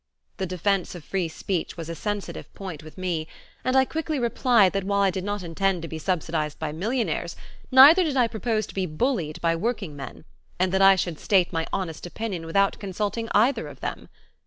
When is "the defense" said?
0.37-0.95